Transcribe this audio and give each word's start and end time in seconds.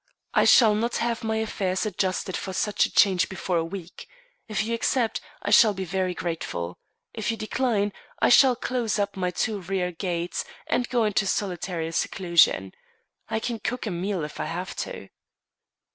"I 0.33 0.45
shall 0.45 0.73
not 0.73 0.95
have 0.95 1.23
my 1.23 1.35
affairs 1.35 1.85
adjusted 1.85 2.35
for 2.35 2.53
such 2.53 2.87
a 2.87 2.91
change 2.91 3.29
before 3.29 3.57
a 3.57 3.63
week. 3.63 4.07
If 4.47 4.63
you 4.63 4.73
accept, 4.73 5.21
I 5.43 5.51
shall 5.51 5.75
be 5.75 5.85
very 5.85 6.15
grateful. 6.15 6.79
If 7.13 7.29
you 7.29 7.37
decline, 7.37 7.93
I 8.19 8.29
shall 8.29 8.55
close 8.55 8.97
up 8.97 9.15
my 9.15 9.29
two 9.29 9.61
rear 9.61 9.91
gates, 9.91 10.43
and 10.65 10.89
go 10.89 11.03
into 11.03 11.27
solitary 11.27 11.91
seclusion. 11.91 12.71
I 13.29 13.39
can 13.39 13.59
cook 13.59 13.85
a 13.85 13.91
meal 13.91 14.23
if 14.23 14.39
I 14.39 14.45
have 14.45 14.75
to." 14.77 15.09